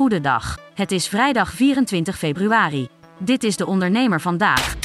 [0.00, 0.58] Goedendag.
[0.74, 2.88] Het is vrijdag 24 februari.
[3.18, 4.76] Dit is de ondernemer vandaag.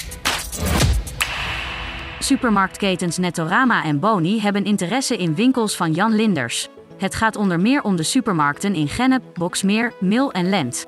[2.19, 6.67] Supermarktketens Nettorama en Boni hebben interesse in winkels van Jan Linders.
[6.97, 10.85] Het gaat onder meer om de supermarkten in Gennep, Boksmeer, Mil en Lent.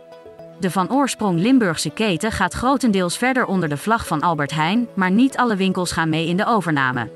[0.60, 5.12] De van oorsprong Limburgse keten gaat grotendeels verder onder de vlag van Albert Heijn, maar
[5.12, 7.12] niet alle winkels gaan mee in de overname.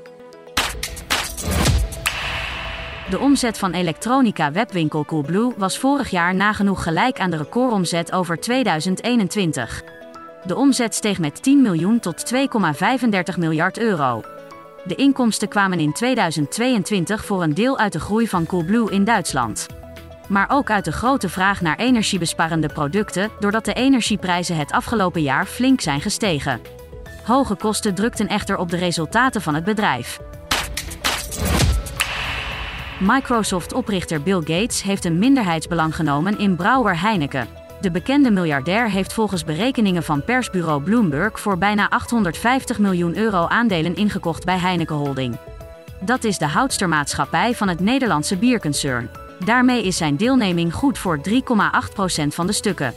[3.12, 8.40] De omzet van elektronica webwinkel Coolblue was vorig jaar nagenoeg gelijk aan de recordomzet over
[8.40, 9.82] 2021.
[10.44, 14.22] De omzet steeg met 10 miljoen tot 2,35 miljard euro.
[14.84, 19.66] De inkomsten kwamen in 2022 voor een deel uit de groei van Coolblue in Duitsland.
[20.28, 25.46] Maar ook uit de grote vraag naar energiebesparende producten, doordat de energieprijzen het afgelopen jaar
[25.46, 26.60] flink zijn gestegen.
[27.24, 30.18] Hoge kosten drukten echter op de resultaten van het bedrijf.
[33.00, 37.48] Microsoft-oprichter Bill Gates heeft een minderheidsbelang genomen in brouwer Heineken.
[37.80, 43.96] De bekende miljardair heeft volgens berekeningen van persbureau Bloomberg voor bijna 850 miljoen euro aandelen
[43.96, 45.36] ingekocht bij Heineken Holding.
[46.00, 49.10] Dat is de houdstermaatschappij van het Nederlandse bierconcern.
[49.44, 51.32] Daarmee is zijn deelneming goed voor 3,8%
[52.28, 52.94] van de stukken.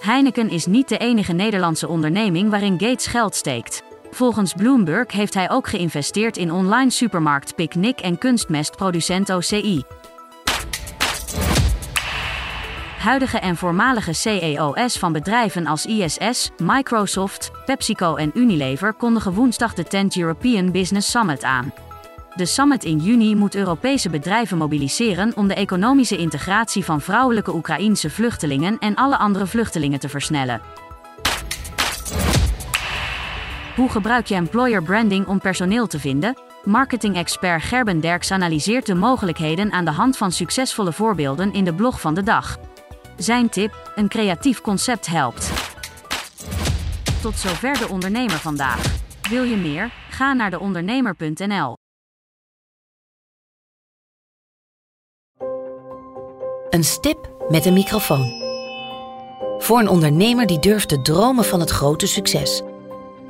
[0.00, 3.85] Heineken is niet de enige Nederlandse onderneming waarin Gates geld steekt.
[4.16, 9.82] Volgens Bloomberg heeft hij ook geïnvesteerd in online supermarkt Picnic en kunstmestproducent OCI.
[12.98, 19.84] Huidige en voormalige CEO's van bedrijven als ISS, Microsoft, PepsiCo en Unilever kondigen woensdag de
[19.84, 21.72] 10th European Business Summit aan.
[22.34, 28.10] De summit in juni moet Europese bedrijven mobiliseren om de economische integratie van vrouwelijke Oekraïense
[28.10, 30.85] vluchtelingen en alle andere vluchtelingen te versnellen.
[33.76, 36.38] Hoe gebruik je employer branding om personeel te vinden?
[36.64, 42.00] Marketing-expert Gerben Derks analyseert de mogelijkheden aan de hand van succesvolle voorbeelden in de blog
[42.00, 42.58] van de dag.
[43.16, 45.52] Zijn tip: een creatief concept helpt.
[47.22, 48.82] Tot zover de ondernemer vandaag.
[49.28, 49.90] Wil je meer?
[50.10, 51.76] Ga naar deondernemer.nl.
[56.70, 58.44] Een stip met een microfoon.
[59.58, 62.62] Voor een ondernemer die durft te dromen van het grote succes.